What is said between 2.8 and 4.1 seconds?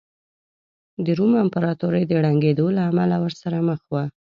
امله ورسره مخ وه